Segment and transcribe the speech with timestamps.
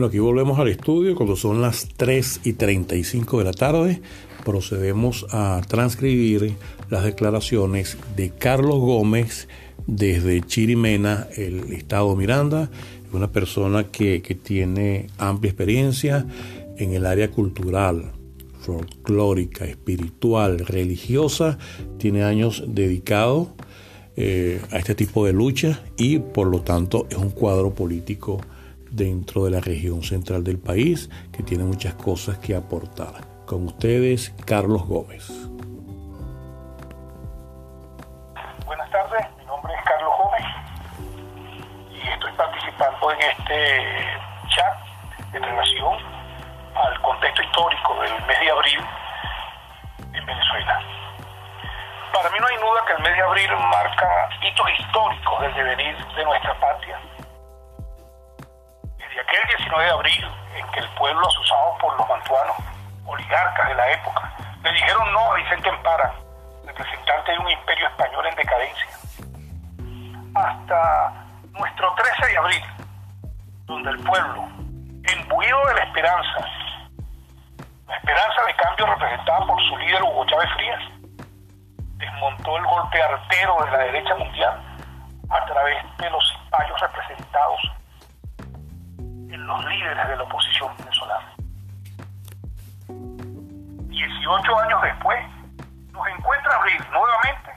[0.00, 4.00] Bueno, aquí volvemos al estudio cuando son las 3 y 35 de la tarde.
[4.46, 6.54] Procedemos a transcribir
[6.88, 9.46] las declaraciones de Carlos Gómez
[9.86, 12.70] desde Chirimena, el estado Miranda,
[13.12, 16.26] una persona que, que tiene amplia experiencia
[16.78, 18.12] en el área cultural,
[18.62, 21.58] folclórica, espiritual, religiosa,
[21.98, 23.54] tiene años dedicado
[24.16, 28.40] eh, a este tipo de lucha y por lo tanto es un cuadro político
[28.90, 33.24] dentro de la región central del país que tiene muchas cosas que aportar.
[33.46, 35.30] Con ustedes, Carlos Gómez.
[38.66, 40.46] Buenas tardes, mi nombre es Carlos Gómez
[41.92, 43.86] y estoy participando en este
[44.48, 45.94] chat en relación
[46.74, 48.80] al contexto histórico del mes de abril
[50.14, 50.80] en Venezuela.
[52.12, 55.96] Para mí no hay duda que el mes de abril marca hitos históricos del devenir
[56.16, 56.98] de nuestra patria.
[59.10, 62.56] Desde aquel 19 de abril en que el pueblo asusado por los mantuanos,
[63.06, 66.14] oligarcas de la época, le dijeron no a Vicente Empara,
[66.64, 68.86] representante de un imperio español en decadencia,
[70.36, 71.12] hasta
[71.50, 72.64] nuestro 13 de abril,
[73.64, 74.48] donde el pueblo,
[75.02, 76.46] embuido de la esperanza,
[77.88, 80.82] la esperanza de cambio representada por su líder Hugo Chávez Frías,
[81.96, 84.62] desmontó el golpe artero de la derecha mundial
[85.30, 87.29] a través de los payos representados
[89.80, 91.34] líderes de la oposición venezolana.
[93.88, 95.18] 18 años después,
[95.92, 97.50] nos encuentra abrir nuevamente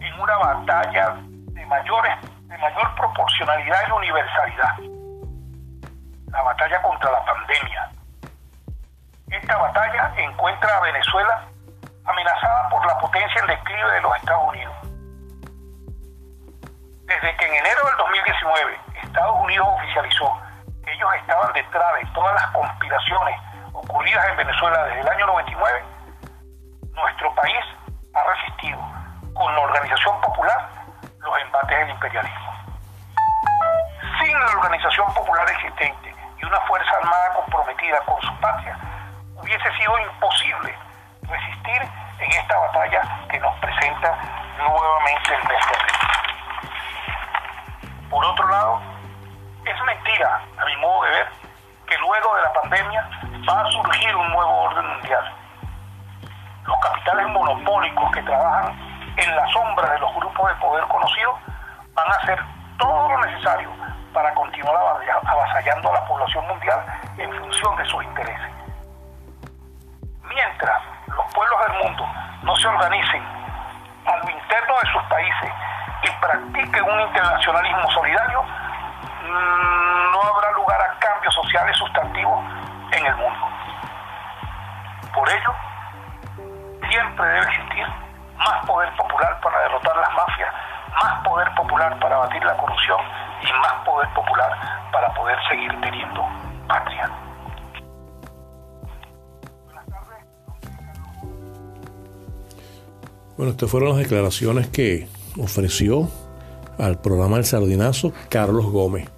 [0.00, 2.14] en una batalla de, mayores,
[2.48, 4.76] de mayor proporcionalidad y universalidad.
[6.30, 7.90] La batalla contra la pandemia.
[9.30, 11.44] Esta batalla encuentra a Venezuela
[12.04, 14.74] amenazada por la potencia en declive de los Estados Unidos.
[17.06, 20.53] Desde que en enero del 2019 Estados Unidos oficializó
[21.04, 23.40] ellos estaban detrás de todas las conspiraciones
[23.72, 25.84] ocurridas en Venezuela desde el año 99,
[26.92, 27.64] nuestro país
[28.14, 28.78] ha resistido
[29.34, 30.68] con la organización popular
[31.18, 32.52] los embates del imperialismo.
[34.18, 38.78] Sin la organización popular existente y una fuerza armada comprometida con su patria,
[39.34, 40.74] hubiese sido imposible
[41.22, 41.82] resistir
[42.20, 44.18] en esta batalla que nos presenta
[44.56, 45.66] nuevamente el mes
[48.08, 48.94] Por otro lado,
[49.66, 51.28] es mentira, a mi modo de ver,
[51.86, 53.08] que luego de la pandemia
[53.48, 55.32] va a surgir un nuevo orden mundial.
[56.64, 58.72] Los capitales monopólicos que trabajan
[59.16, 61.34] en la sombra de los grupos de poder conocidos
[61.94, 62.42] van a hacer
[62.78, 63.70] todo lo necesario
[64.12, 64.76] para continuar
[65.26, 66.80] avasallando a la población mundial
[67.18, 68.50] en función de sus intereses.
[70.22, 72.06] Mientras los pueblos del mundo
[72.42, 73.22] no se organicen
[74.06, 75.50] a lo interno de sus países
[76.02, 80.03] y practiquen un internacionalismo solidario, mm,
[81.54, 82.40] sociales sustantivos
[82.90, 83.46] en el mundo.
[85.14, 85.52] Por ello,
[86.90, 87.86] siempre debe existir
[88.36, 90.52] más poder popular para derrotar las mafias,
[91.00, 92.98] más poder popular para batir la corrupción
[93.40, 94.50] y más poder popular
[94.92, 96.26] para poder seguir teniendo
[96.66, 97.10] patria.
[103.36, 105.08] Bueno, estas fueron las declaraciones que
[105.40, 106.08] ofreció
[106.80, 109.08] al programa El Sardinazo Carlos Gómez,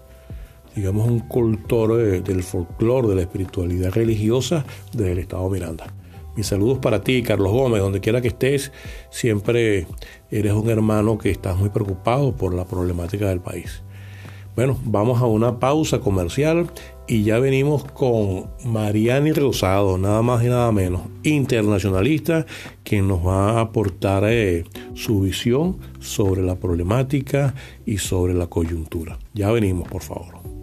[0.76, 5.92] digamos un cultor del folclore, de la espiritualidad religiosa del Estado Miranda.
[6.36, 8.70] Mis saludos para ti, Carlos Gómez, donde quiera que estés,
[9.10, 9.86] siempre
[10.30, 13.82] eres un hermano que estás muy preocupado por la problemática del país.
[14.54, 16.70] Bueno, vamos a una pausa comercial
[17.06, 22.46] y ya venimos con Mariani Rosado, nada más y nada menos, internacionalista,
[22.82, 27.54] quien nos va a aportar eh, su visión sobre la problemática
[27.84, 29.18] y sobre la coyuntura.
[29.34, 30.55] Ya venimos, por favor.